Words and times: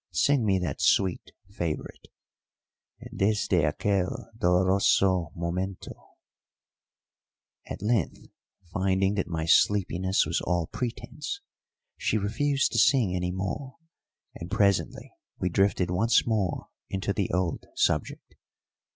Sing 0.09 0.43
me 0.43 0.57
that 0.57 0.81
sweet 0.81 1.31
favourite 1.51 2.07
Desde 3.15 3.63
aquel 3.63 4.31
doloroso 4.35 5.31
momento." 5.35 5.93
At 7.67 7.83
length, 7.83 8.27
finding 8.73 9.13
that 9.13 9.27
my 9.27 9.45
sleepiness 9.45 10.25
was 10.25 10.41
all 10.41 10.65
pretence, 10.65 11.41
she 11.97 12.17
refused 12.17 12.71
to 12.71 12.79
sing 12.79 13.15
any 13.15 13.29
more, 13.31 13.77
and 14.33 14.49
presently 14.49 15.13
we 15.37 15.49
drifted 15.49 15.91
once 15.91 16.25
more 16.25 16.69
into 16.89 17.13
the 17.13 17.29
old 17.31 17.67
subject. 17.75 18.33